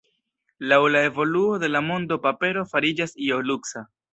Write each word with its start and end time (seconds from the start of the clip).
Laŭ 0.71 0.79
la 0.95 1.03
evoluo 1.09 1.59
de 1.65 1.69
la 1.75 1.83
mondo 1.91 2.19
papero 2.27 2.67
fariĝas 2.73 3.17
io 3.29 3.43
luksa. 3.53 3.89